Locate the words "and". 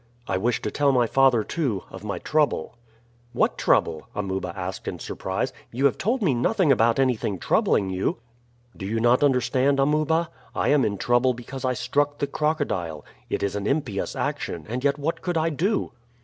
14.67-14.83